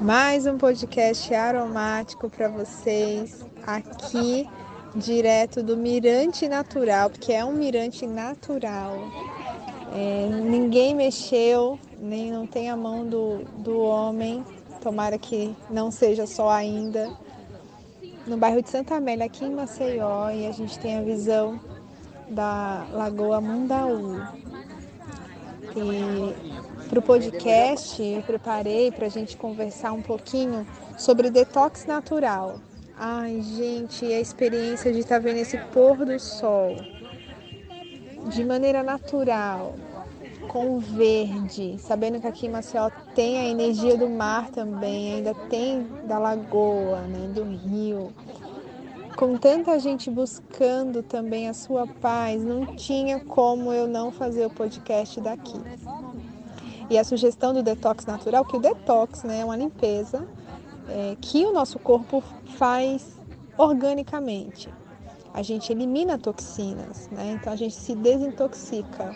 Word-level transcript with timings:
mais 0.00 0.46
um 0.46 0.56
podcast 0.56 1.34
aromático 1.34 2.30
para 2.30 2.48
vocês 2.48 3.44
aqui 3.66 4.48
direto 4.96 5.62
do 5.62 5.76
Mirante 5.76 6.48
Natural, 6.48 7.10
porque 7.10 7.34
é 7.34 7.44
um 7.44 7.52
mirante 7.52 8.06
natural. 8.06 8.96
É, 9.94 10.26
ninguém 10.26 10.94
mexeu, 10.94 11.78
nem 11.98 12.32
não 12.32 12.46
tem 12.46 12.70
a 12.70 12.76
mão 12.76 13.06
do, 13.06 13.44
do 13.58 13.78
homem, 13.80 14.42
tomara 14.80 15.18
que 15.18 15.54
não 15.68 15.90
seja 15.90 16.26
só 16.26 16.48
ainda. 16.48 17.10
No 18.26 18.38
bairro 18.38 18.62
de 18.62 18.70
Santa 18.70 18.94
Amélia, 18.96 19.26
aqui 19.26 19.44
em 19.44 19.54
Maceió, 19.54 20.30
e 20.30 20.46
a 20.46 20.52
gente 20.52 20.78
tem 20.78 20.96
a 20.96 21.02
visão 21.02 21.60
da 22.30 22.86
Lagoa 22.90 23.38
Mundaú. 23.38 24.18
E 25.76 26.88
para 26.88 26.98
o 26.98 27.02
podcast 27.02 28.02
eu 28.02 28.22
preparei 28.22 28.90
para 28.90 29.06
a 29.06 29.08
gente 29.08 29.36
conversar 29.36 29.92
um 29.92 30.02
pouquinho 30.02 30.66
sobre 30.98 31.30
detox 31.30 31.86
natural. 31.86 32.58
Ai, 32.96 33.40
gente, 33.42 34.04
a 34.04 34.20
experiência 34.20 34.92
de 34.92 34.98
estar 34.98 35.16
tá 35.16 35.20
vendo 35.20 35.38
esse 35.38 35.56
pôr 35.72 36.04
do 36.04 36.18
sol 36.18 36.76
de 38.28 38.44
maneira 38.44 38.82
natural, 38.82 39.74
com 40.48 40.78
verde, 40.78 41.76
sabendo 41.78 42.20
que 42.20 42.26
aqui 42.26 42.46
em 42.46 42.50
Maceió 42.50 42.90
tem 43.14 43.38
a 43.38 43.44
energia 43.48 43.96
do 43.96 44.08
mar 44.08 44.50
também, 44.50 45.14
ainda 45.14 45.34
tem 45.48 45.86
da 46.04 46.18
lagoa, 46.18 47.00
né, 47.02 47.28
do 47.32 47.44
rio 47.44 48.12
com 49.20 49.36
tanta 49.36 49.78
gente 49.78 50.10
buscando 50.10 51.02
também 51.02 51.46
a 51.46 51.52
sua 51.52 51.86
paz, 51.86 52.42
não 52.42 52.74
tinha 52.74 53.20
como 53.20 53.70
eu 53.70 53.86
não 53.86 54.10
fazer 54.10 54.46
o 54.46 54.50
podcast 54.50 55.20
daqui. 55.20 55.60
E 56.88 56.96
a 56.96 57.04
sugestão 57.04 57.52
do 57.52 57.62
detox 57.62 58.06
natural, 58.06 58.46
que 58.46 58.56
o 58.56 58.58
detox 58.58 59.22
né, 59.22 59.40
é 59.40 59.44
uma 59.44 59.58
limpeza 59.58 60.26
é, 60.88 61.18
que 61.20 61.44
o 61.44 61.52
nosso 61.52 61.78
corpo 61.78 62.24
faz 62.56 63.20
organicamente. 63.58 64.72
A 65.34 65.42
gente 65.42 65.70
elimina 65.70 66.16
toxinas, 66.16 67.10
né? 67.10 67.36
então 67.38 67.52
a 67.52 67.56
gente 67.56 67.74
se 67.74 67.94
desintoxica. 67.94 69.14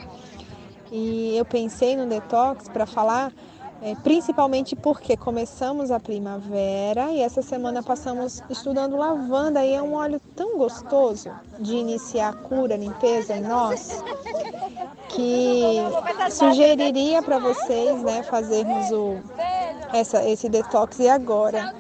E 0.93 1.35
eu 1.35 1.47
pensei 1.47 1.97
no 1.97 2.07
detox 2.07 2.69
para 2.69 2.85
falar 2.85 3.33
é, 3.83 3.95
principalmente 3.97 4.75
porque 4.75 5.17
começamos 5.17 5.91
a 5.91 6.01
primavera 6.01 7.11
e 7.11 7.21
essa 7.21 7.43
semana 7.43 7.83
passamos 7.83 8.43
estudando 8.49 8.97
lavanda 8.97 9.65
e 9.65 9.75
é 9.75 9.83
um 9.83 9.95
óleo 9.95 10.21
tão 10.35 10.57
gostoso 10.57 11.31
de 11.59 11.75
iniciar 11.77 12.31
a 12.31 12.33
cura, 12.33 12.77
limpeza 12.77 13.37
em 13.37 13.43
nós, 13.43 14.03
que 15.09 15.77
sugeriria 16.31 17.23
para 17.23 17.39
vocês 17.39 18.03
né, 18.03 18.23
fazermos 18.23 18.91
o, 18.91 19.19
essa, 19.93 20.25
esse 20.29 20.49
detox 20.49 20.99
e 20.99 21.09
agora, 21.09 21.75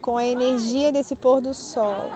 com 0.00 0.16
a 0.16 0.24
energia 0.24 0.90
desse 0.90 1.14
pôr 1.14 1.40
do 1.40 1.52
sol 1.52 2.10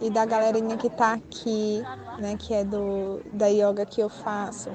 e 0.00 0.10
da 0.10 0.26
galerinha 0.26 0.76
que 0.76 0.88
está 0.88 1.14
aqui, 1.14 1.82
né, 2.18 2.36
que 2.38 2.52
é 2.52 2.64
do, 2.64 3.22
da 3.32 3.46
yoga 3.46 3.86
que 3.86 4.00
eu 4.00 4.10
faço 4.10 4.70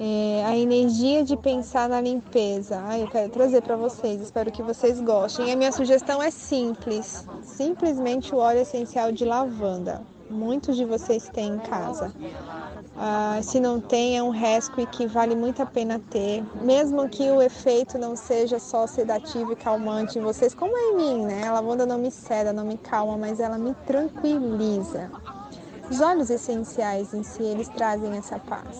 é, 0.00 0.44
a 0.46 0.56
energia 0.56 1.24
de 1.24 1.36
pensar 1.36 1.88
na 1.88 2.00
limpeza. 2.00 2.80
Ah, 2.86 2.96
eu 2.96 3.08
quero 3.08 3.28
trazer 3.30 3.62
para 3.62 3.74
vocês, 3.74 4.20
espero 4.20 4.52
que 4.52 4.62
vocês 4.62 5.00
gostem. 5.00 5.48
E 5.48 5.52
a 5.52 5.56
minha 5.56 5.72
sugestão 5.72 6.22
é 6.22 6.30
simples: 6.30 7.26
simplesmente 7.42 8.32
o 8.32 8.38
óleo 8.38 8.60
essencial 8.60 9.10
de 9.10 9.24
lavanda. 9.24 10.00
Muitos 10.30 10.76
de 10.76 10.84
vocês 10.84 11.28
têm 11.30 11.54
em 11.54 11.58
casa. 11.58 12.12
Ah, 12.96 13.40
se 13.42 13.58
não 13.58 13.80
tem, 13.80 14.16
é 14.16 14.22
um 14.22 14.30
rescue 14.30 14.86
que 14.86 15.06
vale 15.06 15.34
muito 15.34 15.62
a 15.62 15.66
pena 15.66 16.00
ter, 16.10 16.44
mesmo 16.62 17.08
que 17.08 17.28
o 17.30 17.42
efeito 17.42 17.98
não 17.98 18.14
seja 18.14 18.58
só 18.60 18.86
sedativo 18.86 19.52
e 19.52 19.56
calmante 19.56 20.18
em 20.18 20.22
vocês, 20.22 20.54
como 20.54 20.76
é 20.76 20.80
em 20.80 20.96
mim, 20.96 21.24
né? 21.24 21.48
A 21.48 21.52
lavanda 21.54 21.86
não 21.86 21.98
me 21.98 22.10
ceda, 22.10 22.52
não 22.52 22.64
me 22.64 22.76
calma, 22.76 23.16
mas 23.16 23.40
ela 23.40 23.58
me 23.58 23.74
tranquiliza. 23.86 25.10
Os 25.90 26.00
óleos 26.00 26.28
essenciais 26.28 27.14
em 27.14 27.22
si, 27.22 27.42
eles 27.42 27.68
trazem 27.68 28.16
essa 28.16 28.38
paz. 28.38 28.76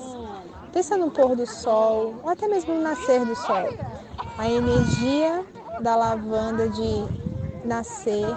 Pensa 0.72 0.96
no 0.96 1.10
pôr 1.10 1.34
do 1.34 1.46
sol, 1.46 2.20
ou 2.22 2.30
até 2.30 2.46
mesmo 2.46 2.74
no 2.74 2.82
nascer 2.82 3.24
do 3.24 3.34
sol. 3.34 3.74
A 4.36 4.48
energia 4.48 5.44
da 5.80 5.96
lavanda 5.96 6.68
de 6.68 7.04
nascer, 7.64 8.34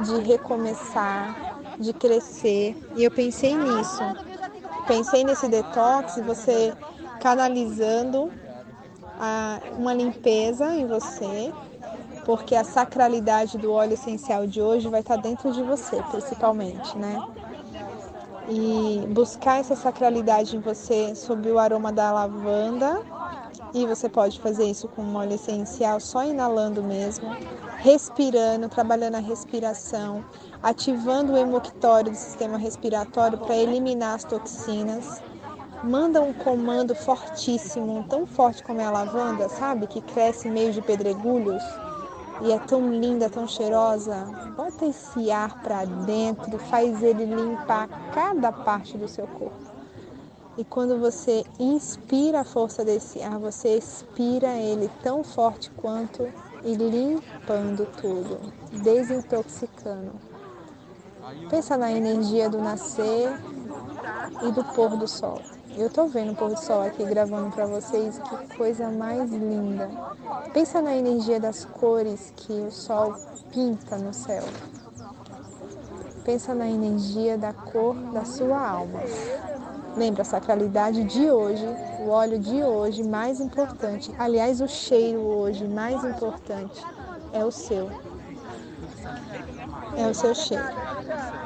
de 0.00 0.18
recomeçar, 0.20 1.36
de 1.78 1.92
crescer. 1.92 2.76
E 2.96 3.04
eu 3.04 3.10
pensei 3.10 3.56
nisso. 3.56 4.02
Pensei 4.86 5.24
nesse 5.24 5.48
detox, 5.48 6.16
você 6.24 6.74
canalizando 7.20 8.32
a, 9.18 9.60
uma 9.78 9.94
limpeza 9.94 10.74
em 10.74 10.86
você, 10.86 11.52
porque 12.24 12.54
a 12.54 12.64
sacralidade 12.64 13.58
do 13.58 13.72
óleo 13.72 13.94
essencial 13.94 14.46
de 14.46 14.60
hoje 14.60 14.88
vai 14.88 15.00
estar 15.00 15.16
dentro 15.16 15.52
de 15.52 15.62
você, 15.62 16.02
principalmente, 16.10 16.96
né? 16.98 17.16
E 18.48 19.06
buscar 19.08 19.60
essa 19.60 19.76
sacralidade 19.76 20.56
em 20.56 20.60
você 20.60 21.14
sob 21.14 21.50
o 21.50 21.58
aroma 21.58 21.92
da 21.92 22.10
lavanda. 22.12 23.00
E 23.74 23.86
você 23.86 24.08
pode 24.08 24.38
fazer 24.40 24.64
isso 24.64 24.88
com 24.88 25.02
um 25.02 25.16
óleo 25.16 25.34
essencial, 25.34 25.98
só 26.00 26.24
inalando 26.24 26.82
mesmo, 26.82 27.28
respirando, 27.78 28.68
trabalhando 28.68 29.14
a 29.14 29.20
respiração, 29.20 30.24
ativando 30.62 31.32
o 31.32 31.38
hemoctório 31.38 32.10
do 32.10 32.16
sistema 32.16 32.58
respiratório 32.58 33.38
para 33.38 33.56
eliminar 33.56 34.16
as 34.16 34.24
toxinas. 34.24 35.22
Manda 35.82 36.20
um 36.20 36.32
comando 36.32 36.94
fortíssimo, 36.94 38.04
tão 38.08 38.26
forte 38.26 38.62
como 38.62 38.80
é 38.80 38.84
a 38.84 38.90
lavanda, 38.90 39.48
sabe? 39.48 39.86
Que 39.86 40.00
cresce 40.00 40.48
meio 40.48 40.72
de 40.72 40.82
pedregulhos 40.82 41.62
e 42.40 42.52
é 42.52 42.58
tão 42.58 42.90
linda, 42.90 43.28
tão 43.28 43.46
cheirosa, 43.46 44.24
bota 44.56 44.86
esse 44.86 45.30
ar 45.30 45.62
para 45.62 45.84
dentro, 45.84 46.58
faz 46.58 47.02
ele 47.02 47.24
limpar 47.24 47.88
cada 48.12 48.50
parte 48.50 48.96
do 48.96 49.06
seu 49.06 49.26
corpo. 49.26 49.72
E 50.56 50.64
quando 50.64 50.98
você 50.98 51.44
inspira 51.58 52.40
a 52.40 52.44
força 52.44 52.84
desse 52.84 53.22
ar, 53.22 53.38
você 53.38 53.76
expira 53.76 54.54
ele 54.54 54.90
tão 55.02 55.24
forte 55.24 55.70
quanto 55.70 56.28
e 56.62 56.74
limpando 56.74 57.86
tudo, 58.00 58.38
desintoxicando. 58.82 60.12
Pensa 61.48 61.76
na 61.76 61.90
energia 61.90 62.50
do 62.50 62.58
nascer 62.58 63.32
e 64.42 64.52
do 64.52 64.64
pôr 64.74 64.96
do 64.96 65.08
sol. 65.08 65.40
Eu 65.76 65.88
tô 65.88 66.06
vendo 66.06 66.32
o 66.32 66.34
pôr 66.34 66.50
do 66.50 66.60
sol 66.60 66.82
aqui 66.82 67.02
gravando 67.04 67.50
para 67.50 67.66
vocês, 67.66 68.18
que 68.18 68.56
coisa 68.56 68.90
mais 68.90 69.30
linda. 69.30 69.90
Pensa 70.52 70.82
na 70.82 70.94
energia 70.94 71.40
das 71.40 71.64
cores 71.64 72.32
que 72.36 72.52
o 72.52 72.70
sol 72.70 73.14
pinta 73.50 73.96
no 73.96 74.12
céu. 74.12 74.42
Pensa 76.24 76.54
na 76.54 76.68
energia 76.68 77.38
da 77.38 77.52
cor 77.52 77.94
da 78.12 78.24
sua 78.24 78.60
alma. 78.60 79.00
Lembra 79.96 80.22
a 80.22 80.26
sacralidade 80.26 81.04
de 81.04 81.30
hoje, 81.30 81.66
o 82.00 82.10
óleo 82.10 82.38
de 82.38 82.62
hoje 82.62 83.02
mais 83.02 83.40
importante. 83.40 84.14
Aliás, 84.18 84.60
o 84.60 84.68
cheiro 84.68 85.20
hoje 85.20 85.66
mais 85.66 86.04
importante 86.04 86.84
é 87.32 87.44
o 87.44 87.50
seu 87.50 87.90
é 89.96 90.06
o 90.06 90.14
seu 90.14 90.34
cheiro. 90.34 90.64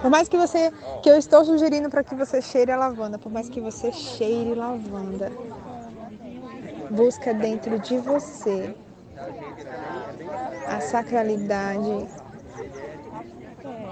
Por 0.01 0.11
mais 0.11 0.29
que 0.29 0.37
você, 0.37 0.73
que 1.03 1.11
eu 1.11 1.17
estou 1.17 1.45
sugerindo 1.45 1.89
para 1.91 2.05
que 2.05 2.15
você 2.15 2.41
cheire 2.41 2.71
a 2.71 2.77
lavanda, 2.77 3.19
por 3.19 3.31
mais 3.33 3.49
que 3.49 3.61
você 3.61 3.93
cheire 3.93 4.55
lavanda, 4.55 5.31
busca 6.91 7.35
dentro 7.35 7.79
de 7.79 7.99
você 7.99 8.75
a 10.67 10.81
sacralidade 10.81 12.09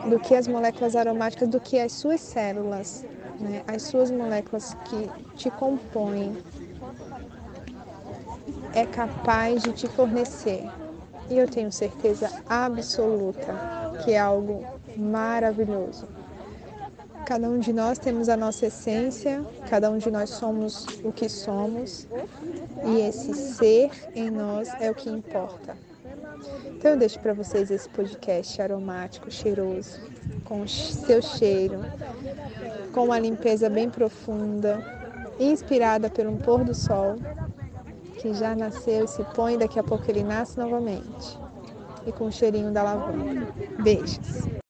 do 0.08 0.18
que 0.20 0.34
as 0.34 0.46
moléculas 0.46 0.94
aromáticas, 0.94 1.48
do 1.48 1.60
que 1.60 1.78
as 1.78 1.92
suas 1.92 2.20
células, 2.20 3.04
né? 3.40 3.62
as 3.66 3.82
suas 3.82 4.10
moléculas 4.10 4.76
que 4.84 5.10
te 5.34 5.50
compõem, 5.50 6.36
é 8.74 8.84
capaz 8.84 9.62
de 9.62 9.72
te 9.72 9.88
fornecer. 9.88 10.64
E 11.30 11.38
eu 11.38 11.48
tenho 11.48 11.72
certeza 11.72 12.30
absoluta 12.48 13.54
que 14.04 14.12
é 14.12 14.18
algo 14.18 14.64
maravilhoso. 14.96 16.06
Cada 17.26 17.48
um 17.48 17.58
de 17.58 17.72
nós 17.72 17.98
temos 17.98 18.28
a 18.28 18.36
nossa 18.36 18.66
essência, 18.66 19.42
cada 19.70 19.90
um 19.90 19.96
de 19.96 20.10
nós 20.10 20.28
somos 20.28 20.86
o 21.02 21.10
que 21.10 21.28
somos 21.28 22.06
e 22.84 23.00
esse 23.00 23.32
ser 23.32 23.90
em 24.14 24.30
nós 24.30 24.68
é 24.78 24.90
o 24.90 24.94
que 24.94 25.08
importa. 25.08 25.74
Então 26.66 26.90
eu 26.90 26.96
deixo 26.98 27.18
para 27.20 27.32
vocês 27.32 27.70
esse 27.70 27.88
podcast 27.88 28.60
aromático, 28.60 29.30
cheiroso, 29.30 29.98
com 30.44 30.66
seu 30.68 31.22
cheiro, 31.22 31.80
com 32.92 33.06
uma 33.06 33.18
limpeza 33.18 33.70
bem 33.70 33.88
profunda, 33.88 34.84
inspirada 35.40 36.10
pelo 36.10 36.36
pôr 36.36 36.62
do 36.62 36.74
sol 36.74 37.16
que 38.24 38.32
já 38.32 38.56
nasceu 38.56 39.06
se 39.06 39.22
põe, 39.34 39.58
daqui 39.58 39.78
a 39.78 39.82
pouco 39.82 40.10
ele 40.10 40.24
nasce 40.24 40.58
novamente 40.58 41.38
e 42.06 42.12
com 42.12 42.24
o 42.24 42.32
cheirinho 42.32 42.72
da 42.72 42.82
lavanda. 42.82 43.52
Beijos! 43.82 44.63